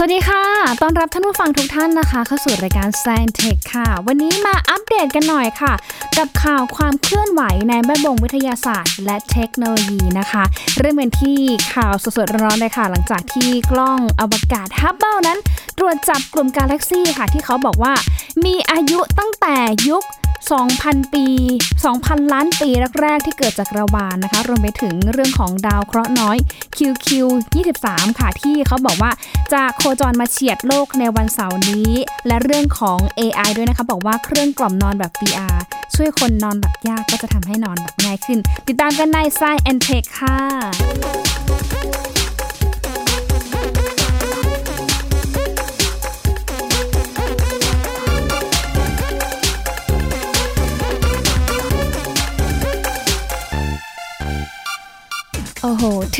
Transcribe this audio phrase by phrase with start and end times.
[0.00, 0.44] สวัสดีค่ะ
[0.82, 5.72] ต้อนรับท่านผู้ฟังทุกท่านนะคะ เข้าสู่รายการ Science Tech ค่ะ วันนี้มาอัปเดตกันหน่อยค่ะ
[6.18, 10.44] กับข่าวความเคลื่อนไหวในแวดวงวิทยาศาสตร์ และเทคโนโลยีนะคะ
[10.78, 11.38] เริ่มกันที่
[11.74, 15.38] ข่าวสดๆร้อนๆเลยค่ะ หลังจากที่กล้องอวกาศฮับเบิลนั้น
[15.78, 17.94] ตรวจจับกลุ่มกาแล็กซี่ค่ะ ที่เขาบอกว่า
[18.44, 19.56] มีอายุตั้งแต่
[19.88, 20.02] ยุค
[20.46, 21.26] 2,000 ปี
[21.80, 22.68] 2,000 ล้านปี
[23.00, 26.36] แรกๆ ที่เกิดจากระวานนะคะ รวมไปถึงเรื่องของดาวเคราะห์น้อย
[26.76, 27.08] QQ
[27.64, 29.12] 23 ค่ะที่เขาบอกว่า
[29.52, 31.90] จะโคจรมาเฉียดโลกในวันเสาร์นี้
[32.26, 35.56] และเรื่องของ AI ด้วยนะคะ บอกว่าเครื่องกล่อมนอนแบบ VR
[35.94, 40.38] ช่วยคนนอนแบบยากก็จะทำให้นอนแบบง่ายขึ้น ติดตามกันใน Science and Tech ค่ะ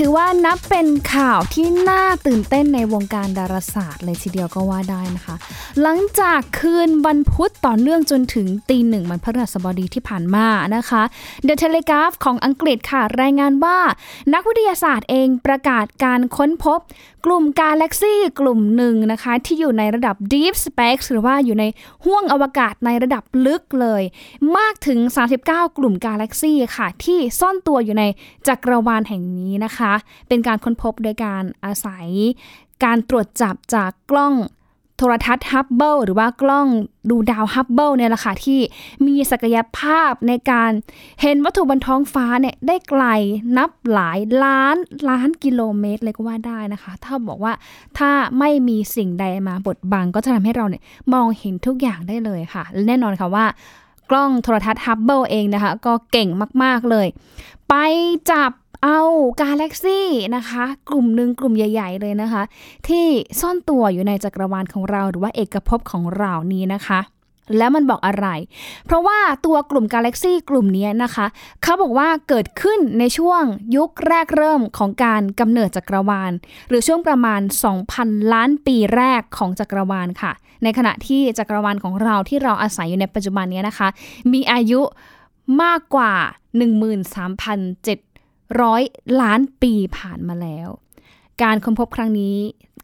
[0.00, 5.34] ถือว่านับเป็นข่าวที่น่าตื่นเต้นในวงการดาราศาสตร์เลยทีเดียวก็ว่าได้นะคะ
[5.82, 10.46] หลังจากคืนวันพุธต่อเนื่องจนถึงตีหนึ่งวันพฤหัสบดีที่ผ่านมา
[10.76, 11.02] นะคะ
[11.46, 13.78] The Telegraph ของอังกฤษค่ะรายงานว่า
[14.34, 16.80] นักวิทยาศาสตร์เองประกาศการค้นพบ
[17.26, 21.64] กลุ่มกาแล็กซี่กลุ่มหนึ่งนะคะ ที่อยู่ในระดับ Deep Space หรือว่าอยู่ใน
[22.04, 24.02] ห้วงอวกาศในระดับลึกเลย
[24.56, 24.98] มากถึง
[25.38, 28.04] 39 กลุ่มกาแล็กซี่ค่ะ ที่ซ่อนตัวอยู่ใน
[28.48, 29.87] จักรวาลแห่งนี้นะคะ
[30.28, 32.08] เป็นการค้นพบโดยการอาศัย
[32.84, 34.34] การตรวจจับจากกล้อง
[35.00, 36.66] โทรทรรศน์ฮับเบิลหรือว่ากล้อง
[37.10, 38.60] ดูดาวฮับเบิลเนี่ยแหละค่ะที่
[39.06, 40.70] มีศักยภาพในการ
[41.22, 43.04] เห็นวัตถุบนท้องฟ้าเนี่ยได้ไกล
[43.56, 44.76] นับหลายล้าน
[45.08, 47.52] ล้านกิโลเมตรเลยก็ว่าได้นะคะ ถ้าบอกว่า
[47.98, 53.46] ถ้าไม่มีสิ่งใดมาบดบังก็จะทำให้เราเนี่ยมองเห็นทุกอย่างได้เลยค่ะ และแน่นอนค่ะว่า
[54.10, 56.28] กล้องโทรทัศน์ฮับเบิลเองนะคะ ก็เก่ง
[56.62, 57.06] มาก ๆ เลย
[57.68, 57.74] ไป
[58.30, 58.50] จับ
[58.84, 59.00] เอา
[59.40, 62.42] กาแล็กซี่นะคะ กลุ่มหนึ่งกลุ่มใหญ่ ๆ เลยนะคะ
[62.88, 63.06] ที่
[63.40, 67.00] ซ่อนตัวอยู่ในจักรวาลของเราหรือว่าเอกภพของเรานี้นะคะ
[67.58, 68.26] แล้วมันบอกอะไร
[68.86, 71.26] เพราะว่าตัวกลุ่มกาแล็กซี่กลุ่มนี้นะคะ
[71.62, 73.42] เขาบอกว่าเกิดขึ้นในช่วง
[73.76, 76.32] ยุคแรกเริ่มของการกำเนิดจักรวาล
[76.68, 77.40] หรือช่วงประมาณ
[77.86, 83.88] 2,000 ล้านปีแรกของจักรวาลค่ะ ในขณะที่จักรวาลของเราที่เราอาศัยอยู่ในปัจจุบันนี้นะคะ
[84.32, 84.80] มีอายุ
[85.62, 86.12] มากกว่า
[86.58, 88.07] 13,700
[88.60, 88.82] ร้อย
[89.22, 90.68] ล้านปีผ่านมาแล้ว
[91.42, 92.36] การค้นพบครั้งนี้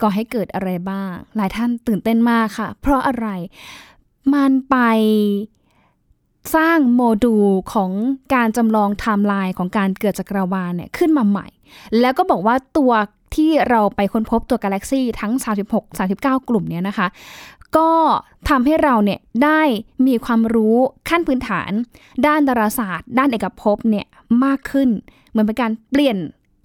[0.03, 3.29] ก่อให้เกิดอะไรบ้าง หลายท่านตื่นเต้นมากค่ะ เพราะอะไร
[4.35, 4.77] มันไป
[6.57, 7.91] สร้างโมดูลของ
[8.35, 11.47] การจำลองไทม์ไลน์ของการเกิดจักรวาลเนี่ยขึ้นมาใหม่
[12.01, 12.93] แล้วก็บอกว่าตัว
[13.35, 15.33] ที่เราไปค้นพบตัวกาแล็กซี่ทั้ง
[15.71, 17.07] 36 39 กลุ่มเนี่ยนะคะ
[17.77, 17.91] ก็
[18.49, 19.61] ทำให้เราเนี่ยได้
[20.07, 20.77] มีความรู้
[21.09, 21.71] ขั้นพื้นฐาน
[22.27, 24.07] ด้านดาราศาสตร์ ด้านเอกภพเนี่ย
[24.45, 24.89] มากขึ้น
[25.31, 26.17] เหมือนเป็นการเปลี่ยน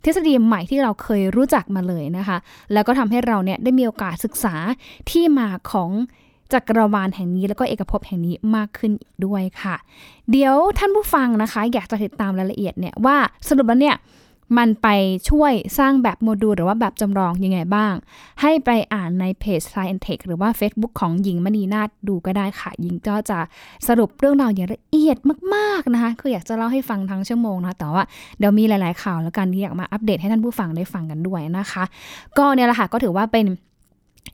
[0.04, 2.38] ทฤษฎีใหม่ที่เราเคยรู้จักมาเลยนะคะ
[2.74, 4.56] แล้วก็ทำให้เราเนี่ยได้มีโอกาสศึกษา
[5.10, 5.92] ที่มาของ
[6.54, 9.76] จักรวาลแห่งนี้แล้วก็เอกภพแห่งนี้มากขึ้นอีกด้วยค่ะ
[10.32, 13.96] เดี๋ยวท่านผู้ฟังนะคะ อยากจะติดตามรายละเอียดเนี่ยว่าสรุปแล้วเนี่ย
[14.58, 14.88] มันไป
[15.30, 17.94] ช่วยสร้างแบบโมดูลหรือว่าแบบจำลองยังไงบ้าง
[18.42, 23.40] ให้ไปอ่านในเพจ Science Tech หรือว่า Facebook ของหญิงมณีนาฏดูก็ได้ค่ะ หญิงก็จะ
[23.88, 25.18] สรุปเรื่องราวอย่างละเอียด
[25.56, 28.04] มากๆนะคะ คืออยากจะเล่าให้ฟังทั้งชั่วโมงนะแต่ว่า
[28.40, 31.84] เดี๋ยวมีหลาย ๆ ข่าวแล้วกันที่อยากมาอัปเดตให้ท่านผู้ฟังได้ฟังกันด้วยนะคะ
[32.38, 33.46] ก็เนี่ยแหละค่ะก็ถือว่าเป็น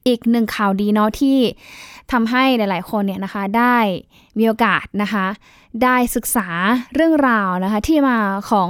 [0.08, 1.38] อีกหนึ่งข่าวดีเนาะที่
[2.12, 3.78] ทำให้หลาย ๆ คนเนี่ยนะคะได้
[4.38, 5.26] มีโอกาสนะคะ
[5.84, 6.48] ได้ศึกษา
[6.96, 8.18] เรื่องราวนะคะที่มา
[8.52, 8.70] ของ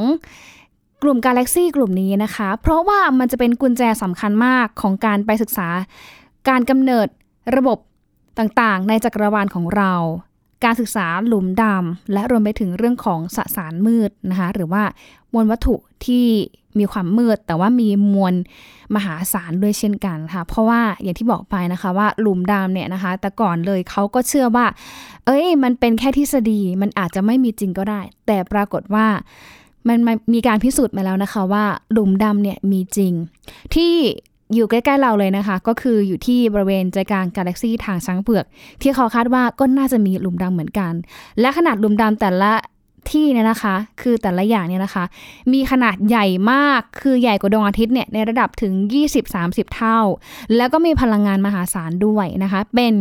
[1.07, 5.67] ลุ่มกาแล็กซี่กลุ่มนี้นะคะ เพราะว่ามันจะเป็นกุญแจสำคัญมากของการไปศึกษา
[6.49, 7.07] การกำเนิด
[7.55, 7.77] ระบบ
[8.39, 9.93] ต่างๆ ในจักรวาลของเรา
[10.63, 14.83] การศึกษาหลุมดำและรวมไปถึงเรื่องของสสารมืดนะคะหรือว่า
[15.33, 16.25] มวลวัตถุที่
[16.79, 18.33] มีความมืด แต่ว่ามีมวล
[18.95, 24.65] มหาศาลด้วยเช่นกันค่ะ เพราะว่าอย่างที่บอกไปนะคะว่าหลุมดำเนี่ยนะคะ แต่ก่อนเลยเขาก็เชื่อว่า
[25.25, 29.07] เอ้ย มันเป็นแค่ทฤษฎีมันอาจจะไม่มีจริงก็ได้ แต่ปรากฏว่า
[29.87, 29.97] มัน
[30.33, 33.13] มีการพิสูจน์มาแล้วนะคะว่าหลุมดำเนี่ยมีจริง
[33.75, 33.93] ที่
[34.55, 38.45] อยู่ใกล้ๆเราเลยนะคะ ก็คืออยู่ที่บริเวณใจกลางกาแล็กซีทางช้างเผือก
[38.81, 40.93] ที่เขาคาดว่าก็น่าจะมีหลุมดำเหมือนกัน
[41.39, 42.53] และขนาดหลุมดำแต่ละ
[43.11, 45.03] ที่เนี่ยนะคะ คือแต่ละอย่างเนี่ยนะคะ
[45.53, 48.73] มีขนาดใหญ่มาก คือใหญ่กว่าดวงอาทิตย์เนี่ยในระดับถึง
[49.23, 49.99] 20-30 เท่า
[50.55, 52.93] แล้วก็มีพลังงานมหาศาลด้วยนะคะ เป็น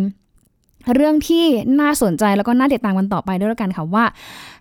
[0.95, 1.45] เรื่องที่
[1.81, 4.05] น่าสนใจแล้วก็น่าติดตามกันต่อไปด้วยกันค่ะว่า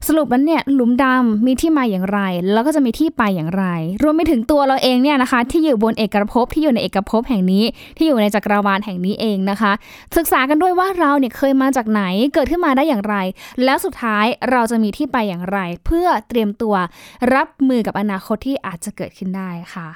[0.08, 2.20] สรุปแล้วเนี่ยหลุมดำมีที่มาอย่างไร
[2.54, 3.66] แล้วก็จะมีที่ไปอย่างไร
[4.04, 7.64] รวมไปถึงตัวเราเองเนี่ยนะคะ ที่อยู่บนเอกภพที่อยู่ในเอกภพแห่งนี้
[7.98, 9.72] ที่อยู่ในจักรวาลแห่งนี้เองนะคะ
[10.18, 12.04] ศึกษากันด้วยว่าเราเนี่ยเคยมาจากไหน
[12.34, 13.16] เกิดขึ้นมาได้อย่างไร
[13.64, 16.76] แล้วสุดท้ายเราจะมีที่ไปอย่างไร เพื่อเตรียมตัว
[17.34, 19.90] รับมือกับอนาคตที่อาจจะเกิดขึ้นได้ค่ะ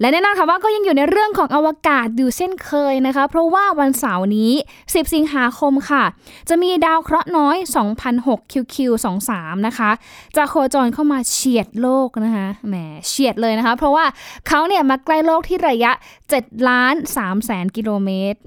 [0.00, 4.52] และแน่นอนค่ะว่าก็ยังอยู่ในเรื่องของอวกาศอยู่เช่นเคยนะคะ เพราะว่าวันเสาร์นี้
[4.82, 6.04] 10 สิงหาคมค่ะ
[6.48, 7.56] จะมีดาวเคราะห์น้อย
[8.04, 9.30] 2006 QQ23
[9.66, 9.90] นะคะ
[10.36, 12.74] จะโคจรเข้ามาเฉียดโลกนะคะแหม
[13.08, 14.04] เฉียดเลยนะคะ เพราะว่า
[14.48, 15.92] เขาเนี่ยมาใกล้โลกที่ระยะ
[16.30, 18.38] 7ล้าน3แสนกิโลเมตร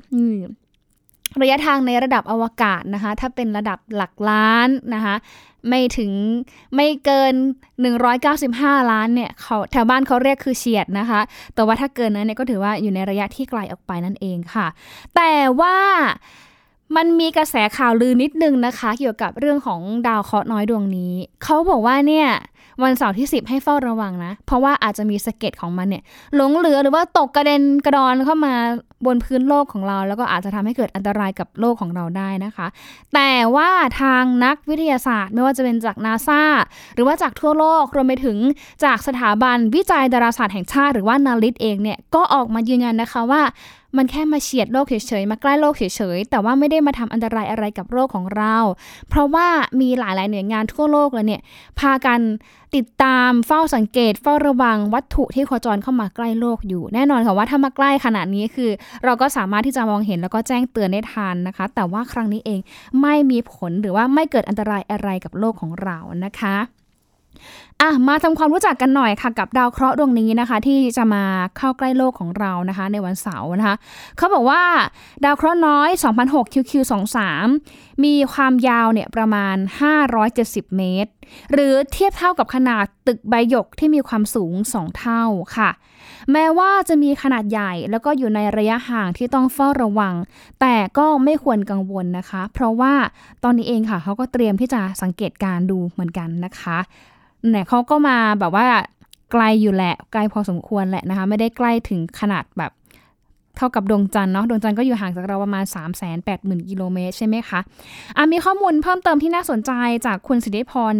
[1.41, 5.15] ระยะทางในระดับอวกาศนะคะ ถ้าเป็นระดับหลักล้านนะคะ
[5.67, 6.11] ไม่ถึง
[6.75, 7.33] ไม่เกิน
[8.13, 11.19] 195 ล้านเนี่ยเขาแถวบ้านเขาเรียกคือเฉียดนะคะ
[11.55, 14.67] แต่ว่าถ้าเกินนั้นเนี่ยก็ถือว่าอยู่ในระยะที่ไกลออกไปนั่นเองค่ะ
[15.15, 15.77] แต่ว่า
[16.95, 21.13] มันมีกระแสข่าวลือนิดนึงนะคะ เกี่ยวกับเรื่องของดาวเคราะห์น้อยดวงนี้
[21.43, 22.27] เขาบอกว่าเนี่ย
[22.83, 26.03] วันเสาร์ที่ 10 ให้เฝ้าระวังนะ เพราะว่าอาจจะมีสะเก็ดของมันเนี่ย
[26.35, 28.53] หลงเหลือหรือว่าตกกระเด็นกระดอนเข้ามา
[29.05, 32.67] บนพื้นโลกของเรา แล้วก็อาจจะทำให้เกิดอันตรายกับโลกของเราได้นะคะ
[33.13, 33.69] แต่ว่า
[34.01, 36.41] ทางนักวิทยาศาสตร์ ไม่ว่าจะเป็นจากนาซา
[36.95, 38.37] หรือว่าจากทั่วโลกรวมไปถึง
[38.83, 43.41] จากสถาบันวิจัยดาราศาสตร์แห่งชาติ หรือว่านาริตเองเนี่ยก็ออกมายืนยันนะคะว่า
[43.97, 45.83] มันแค่มาเฉียดโลกเฉยๆ มาใกล้โลกเฉ
[46.15, 48.55] ยๆ แต่ว่าไม่ได้มาทำอันตรายอะไรกับโลกของเรา
[49.09, 49.47] เพราะว่า
[49.81, 51.41] มีหลายๆหน่วยงานทั่วโลกเลยเนี่ย
[51.79, 52.19] พากัน
[52.75, 58.71] ติดตามเฝ้าสังเกต เฝ้าระวังวัตถุที่โคจรเข้ามาใกล้โลกอยู่ แน่นอนค่ะว่าถ้ามาใกล้ขนาดนี้คือ
[59.05, 62.59] เราก็สามารถที่จะมองเห็นแล้วก็แจ้งเตือนได้ทันนะคะ แต่ว่าครั้งนี้เอง
[63.01, 66.55] ไม่มีผลหรือว่าไม่เกิดอันตรายอะไรกับโลกของเรานะคะ
[67.81, 71.23] อะมาทำความรู้จักกันหน่อยค่ะกับดาวเคราะห์ดวงนี้นะคะ ที่จะมา
[71.57, 73.75] เข้าใกล้โลกของเรานะคะ ในวันเสาร์นะคะ
[74.17, 74.63] เขาบอกว่า
[75.23, 75.89] ดาวเคราะห์น้อย
[76.21, 77.17] 2006 QQ23
[78.03, 79.55] มีความยาวเนี่ยประมาณ
[80.17, 81.11] 570 เมตร
[81.51, 85.23] หรือเทียบเท่ากับขนาดตึกใบหยกที่มีความสูง 2 เท่า
[85.57, 85.69] ค่ะ
[86.31, 90.15] แม้ว่าจะมีขนาดใหญ่แล้วก็อยู่ในระยะห่างที่ต้องเฝ้าระวัง
[90.61, 92.93] แต่ก็ไม่ควรกังวลนะคะ เพราะว่า
[93.43, 96.77] ตอนนี้เองค่ะเขาก็เตรียมที่จะสังเกตการดูเหมือนกันนะคะ
[97.51, 98.67] เนี่ยเขาก็มาแบบว่า
[99.31, 102.71] ไกลอยู่แหละไกลพอสมควรแหละนะคะ ไม่ได้ใกล้ถึงขนาดแบบ
[103.57, 106.17] เท่ากับดวงจันทร์เนาะดวงจันทร์ก็อยู่ห่างจากเราประมาณ 3 8 0 0
[106.49, 107.59] 0 0 กิโลเมตรใช่ไหมคะ
[108.17, 109.71] อะมีข้อมูลเพิ่มเติมที่น่าสนใจ
[110.05, 110.95] จากคุณสิทธิพร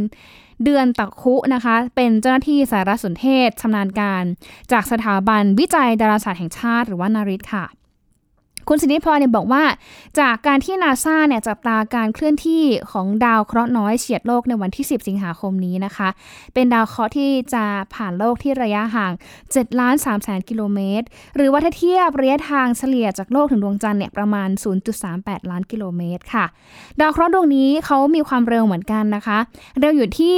[0.63, 4.23] เดือนตะคุนะคะ เป็นเจ้าหน้าที่สารสนเทศชำนาญการ
[4.71, 7.65] จากสถาบันวิจัยดาราศาสตร์แห่งชาติหรือว่านาริตค่ะ
[8.67, 9.63] คุณสินิพรเนี่ยบอกว่า
[10.19, 16.09] จากการที่นาซาเนี่ยจับตาการเคลื่อนที่ของดาวเคราะห์น้อยเฉียดโลกในวันที่ 10 สิงหาคมนี้นะคะ
[16.53, 19.13] เป็นดาวเคราะห์ที่จะผ่านโลกที่ระยะห่าง
[19.45, 21.05] 7ล้าน3แสนกิโลเมตร
[21.35, 24.49] หรือว่าถ้าเทียบระยะทางเฉลี่ยจากโลกถึงดวงจันทร์เนี่ยประมาณ
[24.99, 26.45] 0.38 ล้านกิโลเมตรค่ะ
[26.99, 29.37] ดาวเคราะห์ดวงนี้เขามีความเร็วเหมือนกันนะคะ
[29.79, 30.33] เร็วอยู่ที่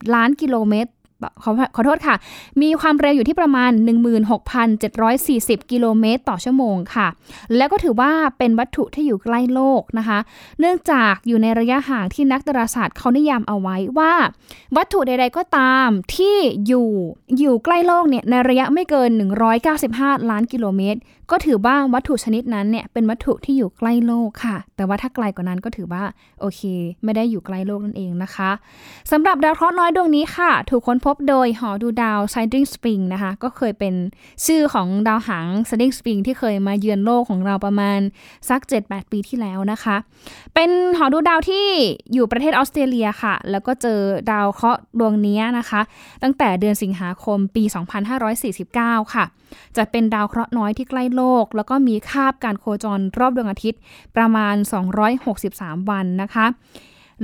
[0.00, 0.90] 16,740 ล้านกิโลเมตร
[1.42, 2.14] ขอขอโทษค่ะ
[2.62, 3.70] มีความเร็วอยู่ที่ประมาณ
[4.90, 7.08] 16,740 กิโลเมตรต่อชั่วโมงค่ะ
[7.56, 10.18] แล้วก็ถือว่าเป็นวัตถุที่อยู่ใกล้โลกนะคะ
[10.60, 14.12] เนื่องจากอยู่ในระยะห่างที่นักดาราศาสตร์เขานิยามเอาไว้ว่า
[14.76, 16.36] วัตถุใดๆก็ตามที่
[16.66, 16.88] อยู่
[17.38, 19.10] อยู่ใกล้โลกเนี่ยในระยะไม่เกิน
[19.70, 21.00] 195 ล้านกิโลเมตร
[21.32, 26.04] ก็ถือว่าวัตถุชนิดนั้นเนี่ยเป็นวัตถุที่อยู่ใกล้โลกค่ะ แต่ว่าถ้าไกลกว่านั้นก็ถือว่า
[26.40, 26.60] โอเค
[27.04, 28.50] ไม่ได้อยู่ใกล้โลกนั่นเองนะคะ
[29.10, 33.94] สำหรับดาวเคราะห์น้อยดวงนี้ค่ะ ถูกค้นพบโดยหอดูดาว Siding Spring นะคะ ก็เคยเป็น
[34.46, 38.00] ชื่อของดาวหาง Siding Spring ที่เคยมาเยือนโลกของเราประมาณ
[38.48, 39.96] สัก 7-8 ปีที่แล้วนะคะ
[40.54, 41.66] เป็นหอดูดาวที่
[42.12, 44.00] อยู่ประเทศออสเตรเลียค่ะ แล้วก็เจอ
[44.30, 45.80] ดาวเคราะห์ดวงนี้นะคะ
[46.22, 47.64] ตั้งแต่เดือนสิงหาคมปี
[48.38, 49.26] 2549 ค่ะ
[49.76, 51.21] จะเป็นดาวเคราะห์น้อยที่ใกล้โลก
[51.56, 53.80] แล้วก็มีคาบการโคจรรอบดวงอาทิตย์
[54.16, 54.54] ประมาณ
[55.22, 56.46] 263 วันนะคะ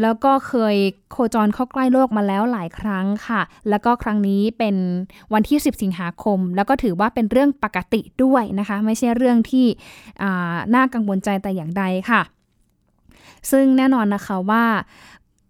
[0.02, 0.76] แล้วก็เคย
[1.10, 4.76] โคจรเข้าใกล้โลกมาแล้วหลายครั้งค่ะ แล้วก็ครั้งนี้เป็น
[5.32, 9.66] วันที่ 10 สิงหาคม แล้วก็ถือว่าเป็นเรื่องปกติด้วยนะคะ ไม่ใช่เรื่องที่
[10.74, 12.22] น่ากังวลใจแต่อย่างใดค่ะ
[13.50, 14.64] ซึ่งแน่นอนนะคะว่า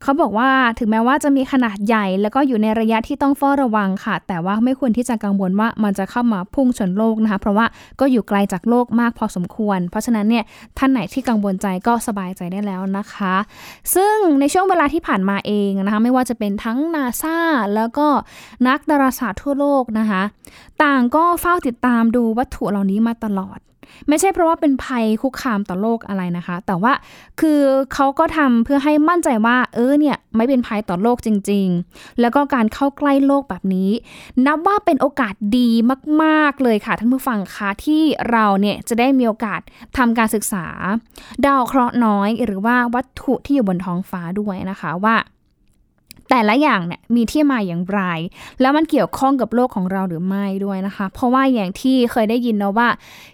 [0.03, 7.67] เขาบอกว่าถึงแม้ว่าจะมีขนาดใหญ่ แล้วก็อยู่ในระยะที่ต้องเฝ้าระวังค่ะ แต่ว่าไม่ควรที่จะกังวลว่ามันจะเข้ามาพุ่งชนโลกนะคะ เพราะว่า
[8.01, 10.45] ก็อยู่ไกลจากโลกมากพอสมควร เพราะฉะนั้นเนี่ย
[10.79, 13.35] ท่านไหนที่กังวลใจก็สบายใจได้แล้วนะคะ
[13.95, 17.39] ซึ่งในช่วงเวลาที่ผ่านมาเองนะคะ ไม่ว่าจะเป็นทั้งนาซา
[17.75, 18.07] แล้วก็
[18.69, 20.23] นักดาราศาสตร์ทั่วโลกนะคะ
[20.83, 23.59] ต่างก็เฝ้าติดตามดูวัตถุเหล่านี้มาตลอด
[24.09, 26.93] ไม่ใช่เพราะว่าเป็นภัยคุกคามต่อโลกอะไรนะคะ แต่ว่า
[27.41, 27.61] คือ
[27.95, 33.91] เขาก็ทำเพื่อให้มั่นใจว่า เออเนี่ยไม่เป็นภัยต่อโลกจริง ๆ แล้วก็การเข้าใกล้โลกแบบนี้
[34.47, 35.71] นับว่าเป็นโอกาสดี
[36.23, 39.61] มากๆเลยค่ะท่านผู้ฟังคะที่เราเนี่ยจะได้มีโอกาส
[39.97, 40.67] ทำการศึกษา
[41.47, 45.17] ดาวเคราะห์น้อย หรือว่าวัตถุที่อยู่บนท้องฟ้าด้วยนะคะว่า
[46.31, 48.01] แต่ละอย่างเนี่ยมีที่มาอย่างไร
[48.61, 52.89] แล้วมันเกี่ยวข้องกับโลกของเราหรือไม่ด้วยนะคะ เพราะว่าอย่างที่เคยได้ยินนะว่า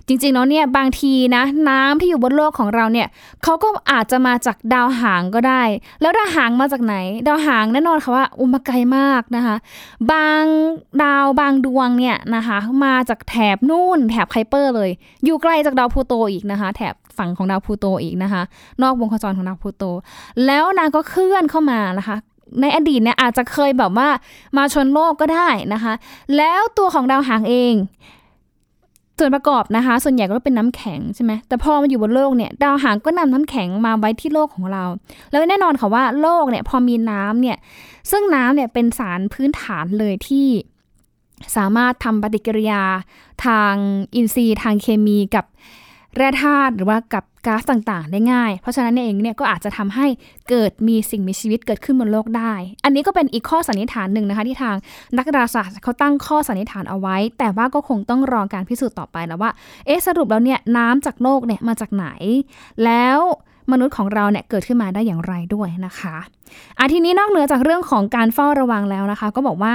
[0.06, 3.08] จริงๆเนาะเนี่ยบางทีนะน้ำที่อยู่บนโลกของเราเนี่ย
[3.42, 5.62] เขาก็อาจจะมาจากดาวหางก็ได้
[6.00, 6.94] แล้วดาวหางมาจากไหน
[7.28, 9.56] ดาวหางแน่นอนค่ะว่าอุมาไกลมากนะคะ
[10.12, 10.44] บาง
[11.02, 14.90] ดาวบางดวงเนี่ยนะคะมาจากแถบนู่น แถบไคเปอร์เลย
[15.24, 18.42] อยู่ไกลจากดาวพูโตอีกนะคะ แถบฝั่งของดาวพูโตอีกนะคะ
[18.82, 19.84] นอกวงโคจรของดาวพูโต
[20.46, 22.16] แล้วนางก็เคลื่อนเข้ามานะคะ
[22.60, 24.08] ในอดีตเนี่ยอาจจะเคยแบบว่า
[24.56, 25.92] มาชนโลกก็ได้นะคะ
[26.36, 27.74] แล้วตัวของดาวหางเอง
[29.18, 34.84] ส่วนประกอบนะคะ ส่วนใหญ่ก็เป็นน้ำแข็งใช่ไหมแต่พอมาอยู่บนโลกเนี่ยดาวหางก็นำน้ำแข็งมาไว้ที่โลกของเรา
[35.30, 37.56] แล้วแน่นอนค่ะว่าโลกเนี่ยพอมีน้ำเนี่ย
[38.10, 40.46] ซึ่งน้ำเนี่ยเป็นสารพื้นฐานเลยที่
[41.56, 42.82] สามารถทำปฏิกิริยา
[43.46, 43.74] ทาง
[44.14, 45.44] อินทรีย์ทางเคมีกับ
[46.16, 50.06] แร่ธาตุหรือว่ากับก๊าซต่างๆ ได้ง่าย เพราะฉะนั้นเองเนี่ยก็อาจจะทำให้
[50.48, 52.52] เกิดมีสิ่งมีชีวิตเกิดขึ้นบนโลกได้
[52.84, 54.76] อันนี้ก็เป็นอีกข้อสันนิษฐานหนึ่งนะคะ ที่ทาง
[55.18, 59.50] นักดาราศาสตร์เขาตั้งข้อสันนิษฐานเอาไว้ แต่ว่าก็คงต้องรอการพิสูจน์ต่อไปแล้วว่า
[59.86, 62.06] เอ๊ะสรุปแล้วเนี่ยน้ำจากโลกเนี่ยมาจากไหน
[62.84, 63.18] แล้ว
[63.72, 66.16] มนุษย์ของเราเนี่ยเกิดขึ้นมาได้อย่างไรด้วยนะคะ
[66.78, 69.74] อาทีนี้นอกเหนือจากเรื่องของการเฝ้าระวังแล้วนะคะ ก็บอกว่า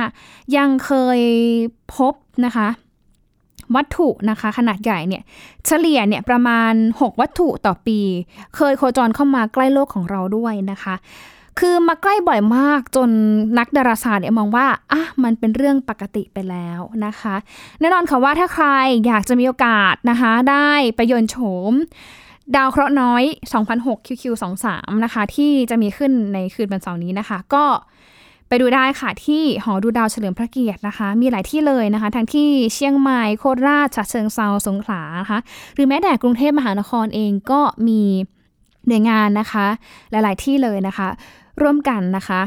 [0.57, 1.19] ยังเคย
[1.95, 2.13] พบ
[2.45, 2.67] นะคะ
[3.75, 5.23] วัตถุนะคะ ขนาดใหญ่เนี่ย
[5.65, 7.99] เฉลี่ยเนี่ยประมาณ 6 วัตถุต่อปี
[8.55, 10.95] เคยโคจรเข้ามาใกล้โลกของเราด้วยนะคะ
[11.59, 13.09] คือมาใกล้บ่อยมากจน
[13.57, 17.35] นักดาราศาสตร์เนี่ยมองว่าอะมันเป็นเรื่องปกติไปแล้วนะคะ
[17.79, 18.65] แน่นอนค่ะว่าถ้าใคร
[19.07, 21.35] อยากจะมีโอกาสนะคะ ได้ไปยนโฉ
[21.71, 21.73] ม
[22.55, 23.23] ดาวเคราะห์น้อย
[23.65, 24.65] 2006 QQ23
[25.03, 27.65] นะคะ ที่จะมีขึ้นในคืนวันเสาร์นี้นะคะ ก็
[28.49, 35.39] ไปดูได้ค่ะที่หอดูดาวเฉลิมพระเกียรตินะคะ มีหลายที่เลยนะคะ ทั้งที่เชียงใหม่โคราชฉะเชิงเซาสงขลานะคะ
[35.75, 38.01] หรือแม้แต่กรุงเทพมหานครเองก็มี
[38.87, 39.65] หน่วยงานนะคะ
[40.11, 41.07] หลาย ๆ ที่เลยนะคะ
[41.61, 42.41] ร่วมกันนะคะ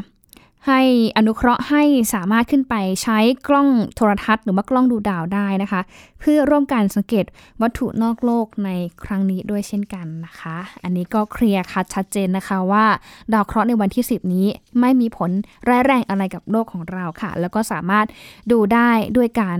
[0.69, 0.81] ให้
[1.17, 1.83] อนุเคราะห์ให้
[2.15, 5.81] สามารถขึ้นไปใช้กล้องโทรทัศน์หรือว่ากล้องดูดาวได้นะคะ
[6.21, 7.25] เพื่อร่วมกันสังเกต
[7.63, 8.71] วัตถุนอกโลกใน
[9.05, 12.85] ครั้งนี้ด้วยเช่นกันนะคะ อันนี้ก็เคลียร์คัดชัดเจนนะคะว่า
[13.33, 14.47] ดาวเคราะห์ในวันที่ 10 นี้
[14.81, 15.31] ไม่มีผล
[15.69, 18.07] ร้ายแรงอะไรกับโลกของเราค่ะ แล้วก็สามารถ
[18.51, 19.59] ดูได้ด้วยการ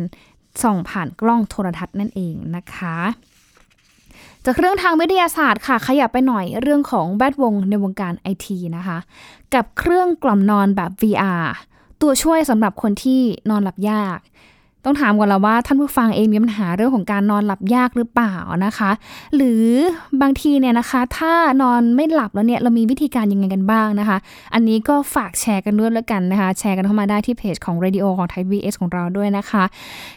[0.63, 2.97] ส่องผ่านกล้องโทรทัศน์นั่นเองนะคะ
[4.47, 8.99] จากเรื่องทางวิทยาศาสตร์ค่ะ ขยับไปหน่อยเรื่องของแวดวงในวงการไอทีนะคะ
[9.55, 11.45] กับเครื่องกล่อมนอนแบบ VR
[12.01, 13.21] ตัวช่วยสำหรับคนที่
[13.51, 14.19] นอนหลับยาก
[14.85, 18.35] ต้องถามก่อนแล้วว่าท่านผู้ฟังเองมีปัญหาเรื่องของการนอนหลับยากหรือเปล่า
[18.67, 18.91] นะคะ
[19.37, 19.65] หรือ
[20.23, 24.19] บางทีเนี่ยนะคะ ถ้านอนไม่หลับแล้วเนี่ยเรามีวิธีการยังไงกันบ้างนะคะ
[24.55, 29.65] อันนี้ก็ฝากแชร์กันด้วยแล้วกันนะคะ แชร์กันเข้ามาได้ที่เพจของ Radio ของไทย VS ของเราด้วยนะคะ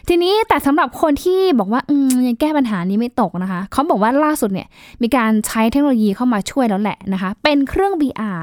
[0.08, 4.68] ทีนี้แต่สำหรับคนที่บอกว่าอืมยังแก้ปัญหานี้ไม่ตกนะคะเขาบอกว่าล่าสุดเนี่ย
[5.02, 8.40] มีการใช้เทคโนโลยีเข้ามาช่วยแล้วแหละนะคะ เป็นเครื่อง VR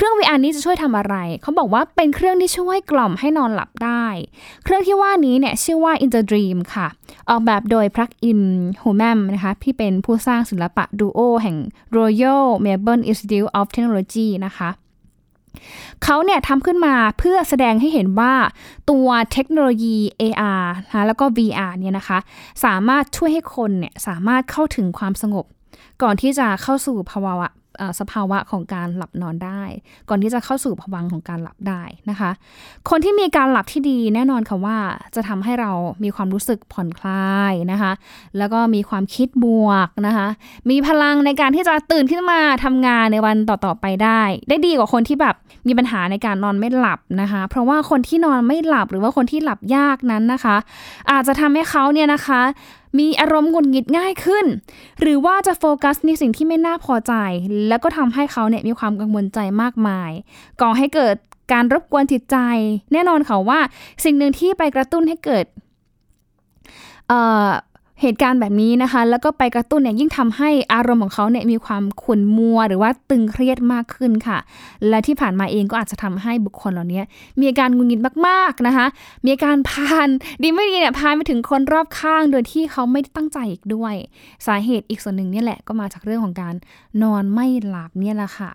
[0.00, 4.06] เครื่อง VR นี้จะช่วยทำอะไร เขาบอกว่าเป็นเครื่องที่ช่วยกล่อมให้นอนหลับได้
[4.64, 6.88] เครื่องที่ว่านี้เนี่ยชื่อว่า In the Dream ค่ะ
[7.28, 8.40] ออกแบบโดยพรักอิน
[8.80, 11.56] โฮแมมนะคะที่เป็นผู้สร้างศิลปะดูโอแห่ง
[11.96, 14.68] Royal Melbourne Institute of Technology นะคะ
[16.04, 18.34] เขาเนี่ยทำขึ้นมาเพื่อแสดงให้เห็นว่า
[18.90, 22.18] ตัวเทคโนโลยี AR นะแล้วก็ VR เนี่ยนะคะ
[22.64, 25.46] สามารถช่วยให้คนเนี่ยสามารถเข้าถึงความสงบ
[26.02, 27.48] ก่อนที่จะเข้าสู่ภาวะ
[28.00, 29.62] สภาวะของการหลับนอนได้
[30.08, 32.30] ก่อนที่จะเข้าสู่ภวังของการหลับได้นะคะ
[32.90, 34.78] คนที่มีการหลับที่ดีแน่นอนค่ะว่า
[35.14, 35.72] จะทำให้เรา
[36.04, 37.92] มีความรู้สึกผ่อนคลายนะคะ
[38.38, 40.28] แล้วก็มีความคิดบวกนะคะ
[40.70, 45.34] มีพลังในการที่จะตื่นขึ้นมาทำงานในวันต่อๆไปได้ ได้ดีกว่าคนที่แบบ
[45.68, 50.56] มีปัญหาในการนอนไม่หลับนะคะ เพราะว่าคนที่นอนไม่หลับหรือว่าคนที่หลับยากนั้นนะคะ
[51.10, 52.40] อาจจะทำให้เขาเนี่ยนะคะ
[52.98, 54.46] มีอารมณ์หงุดหงิดง่ายขึ้น
[55.00, 57.12] หรือว่าจะโฟกัสในสิ่งที่ไม่น่าพอใจ
[57.68, 60.10] แล้วก็ทำให้เขาเนี่ยมีความกังวลใจมากมาย
[60.60, 61.16] ก่อให้เกิด
[61.52, 62.36] การรบกวนจิตใจ
[62.92, 63.60] แน่นอนค่ะว่า
[64.04, 65.44] สิ่งหนึ่งที่ไปกระตุ้นให้เกิด
[68.02, 74.38] เหตุการณ์แบบนี้นะคะ แล้วก็ไปกระตุ้นเนี่ยยิ่งทำให้อารมณ์ของเขาเนี่ยมีความขุ่นมัว หรือว่าตึงเครียดมากขึ้นค่ะ
[74.88, 77.02] และที่ผ่านมาเองก็อาจจะทำให้บุคคลเหล่านี้
[77.40, 78.86] มีอาการงุนงิดมากๆนะคะ
[79.24, 80.08] มีอาการพาน
[80.42, 83.94] ดีไม่ดีเนี่ยพานไปถึงคนรอบข้างโดยที่เขาไม่ได้ตั้งใจอีกด้วย
[84.46, 86.54] สาเหตุอีกส่วนหนึ่งเนี่ยแหละก็มาจากเรื่องของการ
[87.02, 88.50] นอนไม่หลับเนี่ยแหละค่ะ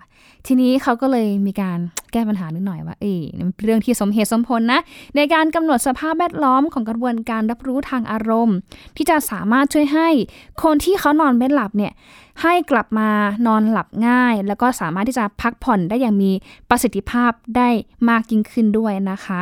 [0.47, 1.79] ทีนี้เขาก็เลยมีการ
[2.15, 3.13] แก้ปัญหานิดหน่อยว่าเอ๋
[3.63, 4.81] เรื่องที่สมเหตุสมผลนะ
[5.15, 8.57] ในการกำหนดสภาพแวดล้อมของกระบวนการรับรู้ทางอารมณ์
[8.97, 10.09] ที่จะสามารถช่วยให้
[10.63, 11.93] คนที่เขานอนไม่หลับเนี่ย
[12.41, 13.09] ให้กลับมา
[13.47, 16.31] นอนหลับง่าย แล้วก็สามารถที่จะพักผ่อนได้อย่างมี
[16.69, 17.69] ประสิทธิภาพได้
[18.09, 19.41] มากยิ่งขึ้นด้วยนะคะ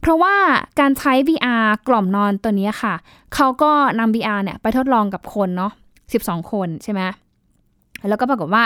[0.00, 0.36] เพราะว่า
[0.80, 2.94] การใช้ VR กล่อมนอนตัวนี้ค่ะ
[3.34, 5.72] เขาก็นำ VR เนี่ยไปทดลองกับคนเนาะ
[6.10, 7.02] 12 คนใช่ไหม
[8.08, 8.64] แล้วก็ปรากฏว่า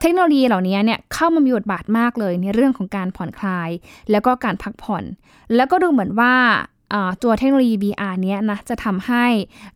[0.00, 3.70] เทคโนโลยีเหล่านี้เนี่ยเข้ามามีบทบาทมากเลยในเรื่องของการผ่อนคลาย
[4.10, 5.04] แล้วก็การพักผ่อน
[5.54, 6.34] แล้วก็ดูเหมือนว่า
[7.22, 9.24] ตัวเทคโนโลยี VR เนี้ยนะจะทำให้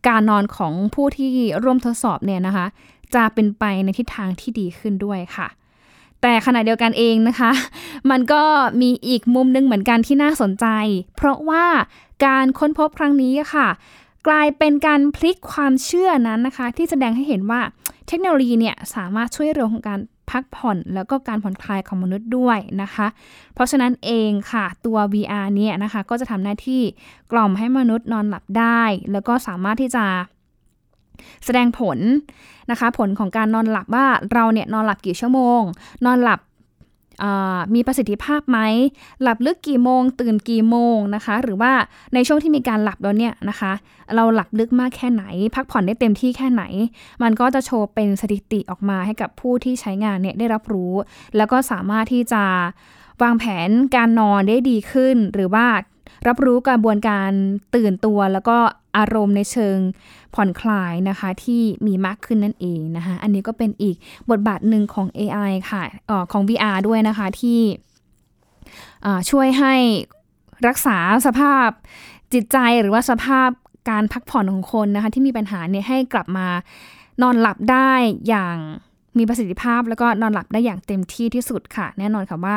[0.09, 1.31] การนอนของผู้ที่
[1.65, 2.67] ร่วมทดสอบเนี่ยนะคะ
[3.15, 5.49] จะเป็นไปในทิศทางที่ดีขึ้นด้วยค่ะ
[6.23, 7.51] แต่ขณะเดียวกันเองนะคะ
[8.11, 8.43] มันก็
[8.81, 10.67] มีอีกมุมนึงเหมือนกันที่น่าสนใจ
[11.17, 11.65] เพราะว่า
[12.27, 13.69] การค้นพบครั้งนี้ค่ะ
[14.26, 17.61] กลายเป็นการพลิกความเชื่อนั้นนะคะ ที่แสดงให้เห็นว่า
[18.09, 23.06] เทคโนโลยีเนี่ยสามารถช่วยเรื่องของการพักผ่อนแล้วก็การผ่อนคลายของมนุษย์ด้วยนะคะ
[23.54, 26.83] เพราะฉะนั้นเองค่ะตัว VR เนี่ยนะคะก็จะทำหน้าที่
[27.33, 30.04] กล่อมให้มนุษย์นอนหลับได้ แล้วก็สามารถที่จะ
[31.45, 31.99] แสดงผล
[32.71, 35.61] นะคะ ผลของการนอนหลับว่าเราเนี่ยนอนหลับกี่ชั่วโมง
[36.06, 36.40] นอนหลับ
[37.75, 38.58] มีประสิทธิภาพไหม
[39.23, 41.73] หลับลึกกี่โมง ตื่นกี่โมงนะคะ หรือว่า
[42.14, 43.73] ในช่วงที่มีการหลับแล้วเนี่ยนะคะ
[44.14, 46.62] เราหลับลึกมากแค่ไหน พักผ่อนได้เต็มที่แค่ไหน
[47.23, 50.92] มันก็จะโชว์เป็นสถิติออกมาให้กับผู้ที่ใช้งานเนี่ยได้รับรู้
[51.37, 52.44] แล้วก็สามารถที่จะ
[53.23, 55.66] วางแผนการนอนได้ดีขึ้น หรือว่า
[56.28, 57.30] รับรู้กระบวนการ
[57.75, 58.56] ตื่นตัวแล้วก็
[58.97, 59.78] อารมณ์ในเชิง
[60.35, 63.97] ผ่อนคลายนะคะที่มีมากขึ้นนั่นเองนะคะ อันนี้ก็เป็นอีก
[64.30, 67.61] บทบาทหนึ่งของ AI ค่ะออของ VR ด้วยนะคะที่
[69.30, 69.75] ช่วยให้
[70.66, 71.68] รักษาสภาพ
[72.33, 73.50] จิตใจหรือว่าสภาพ
[73.90, 76.47] การพักผ่อนของคนนะคะที่มีปัญหาเนี่ยให้กลับมา
[77.23, 77.92] นอนหลับได้
[78.28, 78.56] อย่าง
[79.18, 82.56] มีประสิทธิภาพ แล้วก็นอนหลับได้อย่างเต็มที่ที่สุดค่ะ แน่นอนค่ะว่า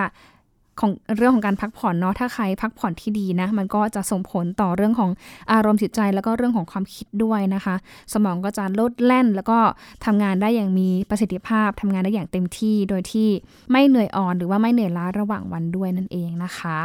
[0.79, 5.12] ของเรื่องของการพักผ่อนเนาะถ้าใครพักผ่อนที่ดีนะ มันก็จะส่งผลต่อเรื่องของ
[5.51, 7.75] อารมณ์จิตใจแล้วก็เรื่องของความคิดด้วยนะคะ
[8.13, 9.57] สมองก็จะลดแล่น แล้วก็
[10.05, 13.29] ทำงานได้อย่างมีประสิทธิภาพทำงานได้อย่างเต็มที่โดยที่
[13.71, 16.79] ไม่เหนื่อยอ่อน หรือว่าไม่เหนื่อยล้าระหว่างวันด้วยนั่นเองนะคะ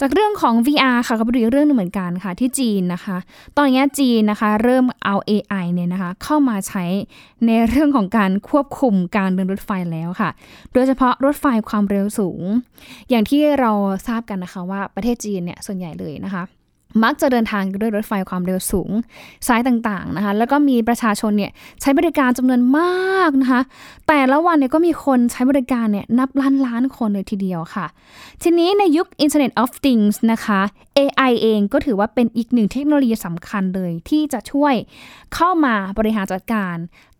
[0.00, 3.16] จากเรื่องของ VR ค่ะก็ไปดูเรื่องนึงเหมือนกันค่ะ ที่จีนนะคะ
[3.56, 6.84] ตอนนี้จีนนะคะ เริ่มเอา AI เนี่ยนะคะ เข้ามาใช้
[7.46, 10.30] ในเรื่องของการควบคุมการเดินรถไฟแล้วค่ะ
[10.72, 12.42] โดยเฉพาะรถไฟความเร็วสูง
[13.10, 13.72] อย่างที่เรา
[14.06, 16.44] ทราบกันนะคะว่าประเทศจีนเนี่ยส่วนใหญ่เลยนะคะ
[17.02, 18.90] มักจะเดินทางด้วยรถไฟความเร็วสูง
[19.46, 23.60] สายต่างๆนะคะ แล้วก็มีประชาชนเนี่ยใช้บริการจำนวนมากนะคะ
[24.08, 27.86] แต่ละวันเนี่ยก็มีคนใช้บริการเนี่ยนับล้านล้านคนเลยทีเดียวค่ะ
[28.42, 30.60] ทีนี้ในยุค Internet of Things นะคะ
[30.98, 34.74] AI เองก็ถือว่าเป็นอีกหนึ่งเทคโนโลยีสำคัญเลย ที่จะช่วย
[35.34, 36.76] เข้ามาบริหารจัดการ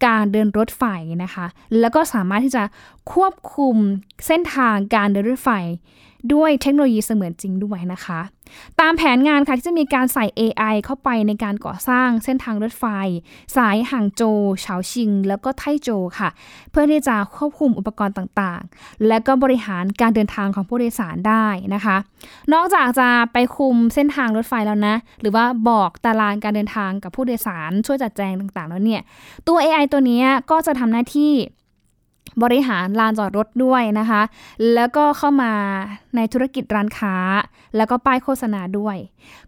[0.07, 0.85] การเดินรถไฟ
[1.23, 1.47] นะคะ
[1.81, 2.65] แล้วก็สามารถที่จะ
[3.13, 3.77] ควบคุม
[4.27, 5.51] เส้นทางการเดินรถไฟ
[6.35, 8.21] ด้วยเทคโนโลยีเสมือนจริงด้วยนะคะ
[8.81, 12.85] ตามแผนงานค่ะที่จะมีการใส่ AI เข้าไปในการก่อสร้างเส้นทางรถไฟ
[13.57, 14.23] สายห่างโจ
[14.61, 16.29] เฉาชิง แล้วก็ไทโจค่ะ
[16.71, 21.97] เพื่อที่จะควบคุมอุปกรณ์ต่างๆ และก็บริหารการเดินทางของผู้โดยสารได้นะคะ
[22.53, 29.03] นอกจากจะไปคุมเส้นทางรถไฟแล้วนะ หรือว่าบอกตารางการเดินทางกับผู้โดยสารช่วยจัดแจงต่างๆ แล้วเนี่ย
[29.49, 31.33] ตัว AI ตัวนี้ก็จะทำหน้าที่
[32.43, 34.23] บริหารลานจอดรถด้วยนะคะ
[34.75, 35.53] แล้วก็เข้ามา
[36.17, 37.15] ในธุรกิจร้านค้า
[37.77, 38.97] แล้วก็ป้ายโฆษณาด้วย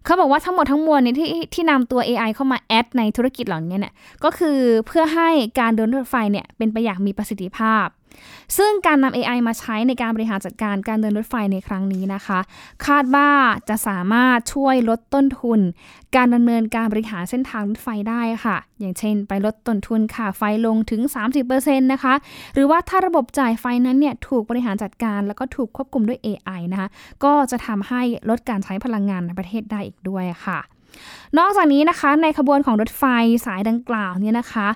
[0.03, 7.87] เขาบอกว่าทั้งหมดทั้งมวลเนี่ยที่ที่นำตัว AI เข้ามาแอดในธุรกิจเหล่านี้เนี่ย ก็คือเพื่อให้การเดินรถไฟเนี่ยเป็นไปอย่างมีประสิทธิภาพ
[8.57, 12.39] ซึ่งการนำ AI มาใช้ในการบริหารจัดการการเดินรถไฟในครั้งนี้นะคะ
[12.85, 13.29] คาดว่า
[13.69, 15.59] จะสามารถช่วยลดต้นทุน
[16.15, 21.01] การดำเนินการบริหารเส้นทางรถไฟได้ค่ะ อย่างเช่น ไปลดต้นทุนค่าไฟลงถึง
[21.47, 22.13] 30%นะคะ
[22.53, 26.89] หรือว่าถ้าระบบจ่ายไฟนั้นเนี่ยถูกบริหารจัดการแล้วก็ถูกควบคุมด้วย AI นะคะ
[27.23, 30.59] ก็จะทำให้ลดการใช้พลังงานในประเทศได้อีกด้วยค่ะ
[31.37, 33.03] นอกจากนี้นะคะในขบวนของรถไฟ
[33.45, 34.67] สายดังกล่าวเนี่ยนะคะ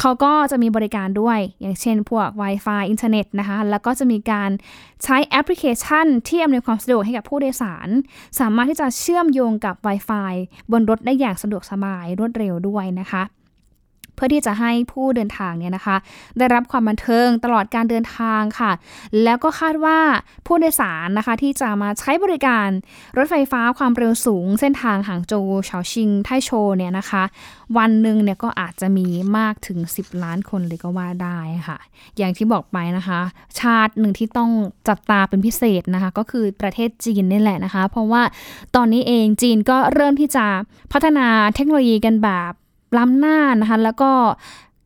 [0.00, 4.50] เขาก็จะมีบริการด้วย อย่างเช่นพวก Wi-Fi อินเทอร์เน็ตนะคะ แล้วก็จะมีการ
[5.04, 7.88] ใช้แอปพลิเคชัน ที่อำนวยความสะดวกให้กับผู้โดยสาร
[8.40, 10.32] สามารถที่จะเชื่อมโยงกับ Wi-Fi
[10.72, 13.22] บนรถได้อย่างสะดวกสบายรวดเร็วด้วยนะคะ
[14.14, 15.96] เพื่อที่จะให้ผู้เดินทางเนี่ยนะคะ
[16.38, 18.72] ได้รับความบันเทิงตลอดการเดินทางค่ะ
[19.24, 19.98] แล้วก็คาดว่า
[20.46, 22.68] ผู้โดยสารนะคะที่จะมาใช้บริการ
[23.16, 27.22] รถไฟฟ้าความเร็วสูง เส้นทางหางโจวเฉาชิง ไทโชเนี่ยนะคะ
[27.78, 29.06] วันหนึ่งเนี่ยก็อาจจะมี
[29.38, 31.78] มากถึง 10 ล้านคนเลยก็ว่าได้ค่ะ
[32.18, 33.20] อย่างที่บอกไปนะคะ
[33.60, 34.50] ชาติหนึ่งที่ต้อง
[34.88, 38.22] จับตาเป็นพิเศษนะคะ ก็คือประเทศจีนนี่แหละนะคะ เพราะว่า
[38.76, 40.46] ตอนนี้เองจีนก็เริ่มที่จะ
[40.92, 42.52] พัฒนาเทคโนโลยีกันแบบ
[42.98, 44.10] ล้ำหน้านะคะแล้วก็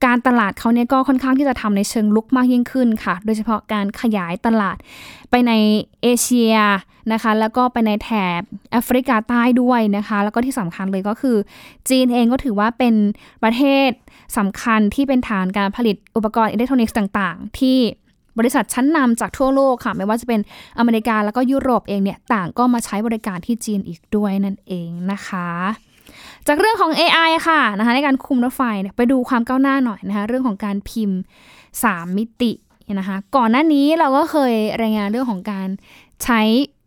[0.06, 4.76] การตลาดเขาเนี่ยก็ค่อนข้างที่จะทำในเชิงลุกมากยิ่งขึ้นค่ะ โดยเฉพาะการขยายตลาด
[5.30, 5.52] ไปใน
[6.02, 6.56] เอเชีย
[7.12, 8.40] นะคะ แล้วก็ไปในแถบ
[8.72, 11.36] แอฟริกาใต้ด้วยนะคะ แล้วก็ที่สำคัญเลยก็คือ
[11.88, 12.94] จีนเองก็ถือว่าเป็น
[13.44, 13.90] ประเทศ
[14.38, 17.78] สำคัญที่เป็นฐานการผลิตอุปกรณ์อิเล็กทรอนิกส์ต่าง ๆ ที่
[18.38, 20.40] บริษัทชั้นนำจากทั่วโลกค่ะ ไม่ว่าจะเป็น
[20.78, 25.48] อเมริกาแล้วก็ยุโรปเองเนี่ยต่างก็มาใช้บริการที่จีนอีกด้วยนั่นเองนะคะ
[26.46, 28.62] จากเรื่องของ AI ค่ะนะคะในการคุมรถไฟ
[28.96, 31.18] ไปดูความก้าวหน้าหน่อยนะคะเรื่องของการพิมพ์
[31.68, 32.52] 3 มิติ
[32.98, 35.68] นะคะก่อนหน้านี้เราก็เคยรายงานเรื่องของการ
[36.24, 36.42] ใช้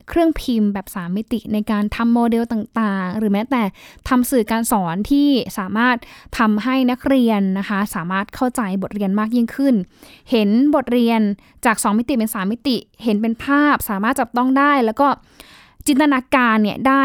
[0.10, 3.64] เครื่องพิมพ์แบบ 3 มิติในการทำโมเดลต่างๆ หรือแม้แต่
[4.10, 5.98] ทำสื่อการสอนที่สามารถ
[6.38, 9.76] ทำให้นักเรียนนะคะ สามารถเข้าใจบทเรียนมากยิ่งขึ้น
[10.32, 11.22] เห็นบทเรียน
[11.66, 15.08] จาก 2 มิติเป็น 3 มิติ เห็นเป็นภาพสามารถจับต้องได้ แล้วก็
[15.88, 17.04] จินตนาการเนี่ยได้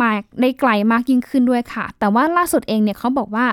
[0.00, 3.46] มาได้ไกลมากยิ่งขึ้นด้วยค่ะ แต่ว่าล่าสุดเองเนี่ยเขาบอกว่า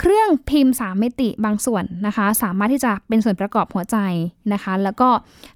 [0.00, 3.96] เครื่องพิมพ์ 3 มิติบางส่วนนะคะ สามารถที่จะเป็นส่วนประกอบหัวใจ
[4.52, 5.08] นะคะ แล้วก็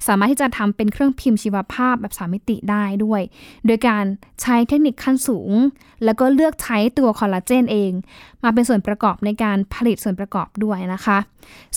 [0.06, 3.20] สามารถที่จะทำเป็นเครื่องพิมพ์ชีวภาพแบบ 3 มิติได้ด้วย
[3.66, 4.04] โดยการ
[4.42, 5.52] ใช้เทคนิคขั้นสูง
[6.04, 7.92] แล้วก็เลือกใช้ตัวคอลลาเจนเอง
[8.44, 11.18] มาเป็นส่วนประกอบในการผลิตส่วนประกอบด้วยนะคะ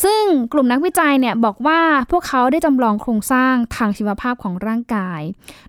[0.04, 1.80] ซึ่งกลุ่มนักวิจัยเนี่ยบอกว่า
[2.12, 5.22] พวกเขาได้จำลองโครงสร้างทางชีวภาพของร่างกาย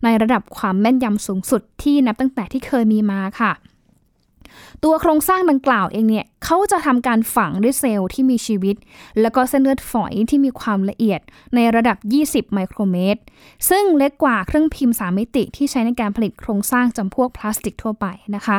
[0.04, 3.52] ในระดับความแม่นยำสูงสุดที่นับตั้งแต่ที่เคยมีมาค่ะ
[4.84, 8.76] ตัวโครงสร้างดังกล่าวเองเนี่ยเขาจะทำการฝังด้วยเซลล์ที่มีชีวิต
[9.20, 11.20] แล้วก็เส้นเลือดฝอยที่มีความละเอียด
[11.54, 13.20] ในระดับ 20 ไมโครเมตร
[13.70, 18.58] ซึ่งเล็กกว่าเครื่องพิมพ์ 3 มิติที่ใช้ในการผลิตโครงสร้างจำพวกพลาสติกทั่วไปนะคะ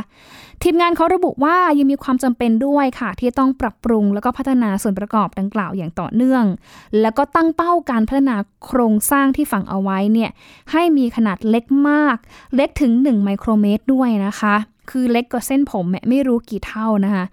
[0.63, 6.45] ทีมงานเขาระบุว่ายังมีความจำเป็นด้วยค่ะ ที่ต้องปรับปรุง แล้วก็พัฒนาส่วนประกอบดังกล่าวอย่างต่อเนื่อง
[7.01, 10.29] แล้วก็ตั้งเป้าการพัฒนาโครงสร้างที่ฝังเอาไว้เนี่ย
[10.71, 12.17] ให้มีขนาดเล็กมาก
[12.55, 14.55] เล็กถึง 1 ไมโครเมตรด้วยนะคะ
[14.89, 17.25] คือเล็กกว่าเส้นผมไม่รู้กี่เท่านะคะ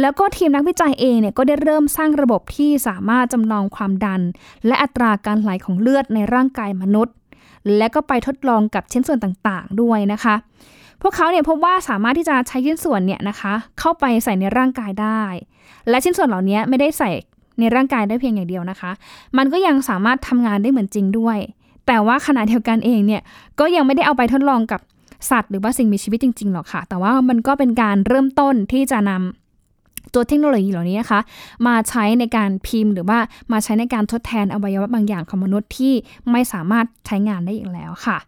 [0.00, 4.20] แล้วก็ทีมนักวิจัยเองเนี่ยก็ได้เริ่มสร้างระบบที่สามารถจำลองความดัน
[4.66, 7.14] และอัตราการไหลของเลือดในร่างกายมนุษย์
[7.76, 10.34] และก็ไปทดลองกับชิ้นส่วนต่างๆ ด้วยนะคะ
[11.02, 15.22] พวกเขาเนี่ยพบว่าสามารถที่จะใช้ชิ้นส่วนเนี่ยนะคะ เข้าไปใส่ในร่างกายได้
[15.88, 17.10] และชิ้นส่วนเหล่านี้ไม่ได้ใส่
[17.58, 18.90] ในร่างกายได้เพียงอย่างเดียวนะคะ
[19.36, 21.38] มันก็ยังสามารถทำงานได้เหมือนจริงด้วย
[21.86, 23.22] แต่ว่าขณะเดียวกันเองเนี่ย
[23.60, 24.80] ก็ยังไม่ได้เอาไปทดลองกับ
[25.30, 29.22] สัตว์หรือว่าสิ่งมีชีวิตจริงๆหรอกค่ะ แต่ว่ามันก็เป็นการเริ่มต้นที่จะนำ
[30.14, 31.20] ตัวเทคโนโลยีเหล่านี้นะคะ
[31.66, 33.18] มาใช้ในการพิมพ์ หรือว่า
[33.52, 35.94] มาใช้ในการทดแทนอวัยวะบางอย่างของมนุษย์ที่
[36.30, 38.18] ไม่สามารถใช้งานได้อีกแล้วค่ะ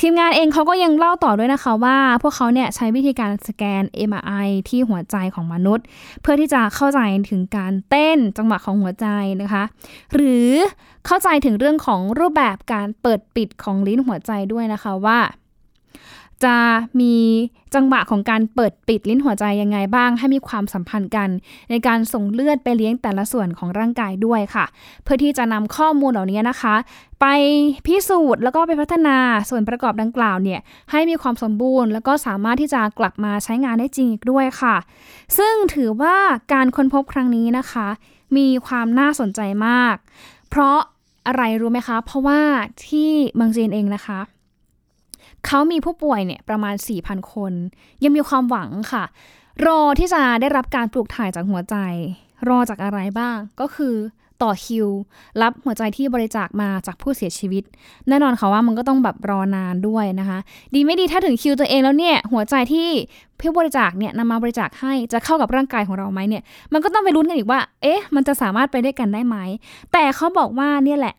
[0.00, 5.84] ทีมงานเองเขาก็ยังเล่าต่อด้วยนะคะว่า พวกเขาเนี่ยใช้วิธีการสแกน MRI ที่หัวใจของมนุษย์
[6.20, 9.06] เพื่อที่จะเข้าใจถึงการเต้นจังหวะของหัวใจ
[9.42, 9.64] นะคะ
[10.14, 10.48] หรือ
[11.06, 15.18] เข้าใจถึงเรื่องของรูปแบบการเปิดปิดของลิ้นหัวใจด้วยนะคะว่า
[16.44, 16.56] จะ
[17.00, 17.14] มี
[17.74, 21.28] จังหวะของการเปิดปิดลิ้นหัวใจยังไงบ้าง ให้มีความสัมพันธ์กัน
[21.70, 24.64] ในการส่งเลือดไปเลี้ยงแต่ละส่วนของร่างกายด้วยค่ะ
[25.02, 26.74] เพื่อที่จะนำข้อมูลเหล่านี้นะคะ
[27.20, 27.26] ไป
[27.86, 29.16] พิสูจน์แล้วก็ไปพัฒนา
[29.50, 34.76] ส่วนประกอบดังกล่าวเนี่ยให้มีความสมบูรณ์ แล้วก็สามารถที่จะกลับมาใช้งานได้จริงอีกด้วยค่ะ
[35.38, 36.16] ซึ่งถือว่า
[36.52, 37.88] การค้นพบครั้งนี้นะคะ
[38.36, 39.96] มีความน่าสนใจมาก
[40.50, 40.78] เพราะ
[41.26, 42.40] อะไรรู้ไหมคะ เพราะว่า
[42.86, 44.20] ที่เมืองจีนเองนะคะ
[45.46, 47.52] เขามีผู้ป่วยเนี่ยประมาณ 4,000 คน
[48.04, 49.04] ยังมีความหวังค่ะ
[49.66, 51.76] รอที่จะได้รับการปลูกถ่ายจากหัวใจ
[52.48, 53.94] รอจากอะไรบ้างก็คือ
[54.42, 54.88] ต่อคิว
[55.42, 57.64] รับหัวใจที่บริจาคมาจากผู้เสียชีวิต
[58.08, 60.38] แน่นอนค่ะว่ามันก็ต้องแบบรอนานด้วยนะคะ
[60.74, 62.88] ดีไม่ดีถ้าถึงคิวตัวเองแล้วเนี่ย หัวใจที่
[63.40, 69.36] ผู้บริจาคเนี่ยนำมาบริจาคให้จะเข้ากับร่างกายของเราไหมเนี่ย มันก็ต้องไปลุ้นกันอีกว่า เอ๊ะ มันจะสามารถไปได้กันได้ไหม
[69.92, 71.14] แต่เขาบอกว่าเนี่ยแหละ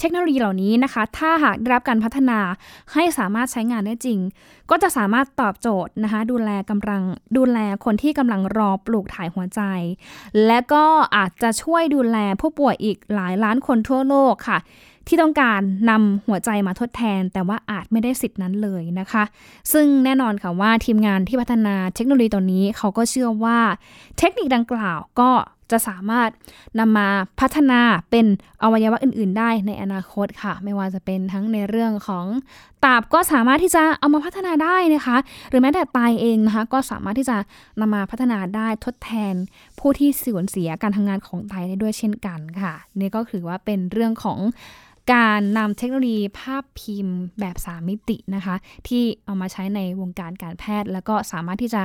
[0.00, 2.38] เทคโนโลยีเหล่านี้นะคะ ถ้าหากได้รับการพัฒนา
[2.92, 4.18] ให้สามารถใช้งานได้จริง
[4.70, 7.02] ก็จะสามารถตอบโจทย์นะคะ ดูแลกำลัง
[7.36, 9.60] ดูแลคนที่กำลังรอปลูกถ่ายหัวใจ
[10.46, 10.84] และก็
[11.16, 14.58] อาจจะช่วยดูแลผู้ป่วยอีกหลายล้านคนทั่วโลกค่ะ
[15.06, 15.60] ที่ต้องการ
[15.90, 19.24] นำหัวใจมาทดแทน แต่ว่าอาจไม่ได้สิทธินั้นเลยนะคะ
[19.72, 23.58] ซึ่งแน่นอนค่ะว่าทีมงานที่พัฒนาเทคโนโลยีตัวนี้เขาก็เชื่อว่า
[24.18, 25.30] เทคนิคดังกล่าวก็
[25.72, 26.30] จะสามารถ
[26.78, 27.08] นำมา
[27.40, 27.80] พัฒนา
[28.10, 28.26] เป็น
[28.62, 32.26] อวัยวะอื่น ๆ ได้ในอนาคตค่ะ ไม่ว่าจะเป็นทั้งในเรื่องของ
[32.84, 35.16] ตับก็สามารถที่จะเอามาพัฒนาได้นะคะ
[35.48, 37.36] หรือแม้แต่ไตเองนะคะ ก็สามารถที่จะ
[37.80, 39.34] นำมาพัฒนาได้ทดแทน
[39.78, 44.38] ผู้ที่สูญเสียการทำงานของไตได้ด้วยเช่นกันค่ะ นี่ก็คือว่าเป็นเรื่องของ
[45.12, 48.56] การนำเทคโนโลยีภาพพิมพ์แบบ 3 มิตินะคะ
[48.88, 51.82] ที่เอามาใช้ในวงการการแพทย์ แล้วก็สามารถที่จะ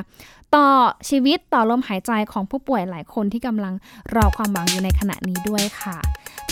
[0.56, 0.68] ต่อ
[1.10, 3.74] ชีวิตต่อลมหายใจของผู้ป่วยหลายคนที่กำลัง
[4.16, 5.98] รอความหวังอยู่ในขณะนี้ด้วยค่ะ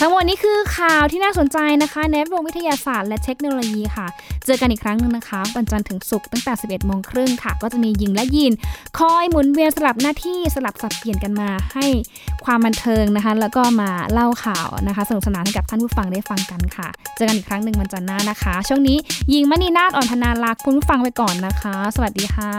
[0.00, 4.06] ทั้งหมดนี้คือข่าวที่น่าสนใจนะคะในวงวิทยาศาสตร์และเทคโนโลยีค่ะ
[4.44, 8.52] เจอกันอีกครั้งหนึ่งนะคะวันจันทร์ถึงศุกร์ตั้งแต่ 11โมงครึ่งค่ะ ก็จะมียิงและยิน
[8.98, 11.86] คอยหมุนเวียนสลับหน้าที่สลับสับเปลี่ยนกันมาให้
[12.44, 18.98] ความบันเทิงนะคะ แล้วก็มาเล่าข่าวนะคะสนุกสนานให้กับท่านผู้ฟังได้ฟังกันค่ะ เจอกันอีกครั้งหนึ่งวันจันทร์หน้านะคะ ช่วงนี้
[19.32, 22.52] ยิงมณีนาฏอ่อนพนาลาคุณผู้ฟังไปก่อนนะคะ สวัสดีค่ะ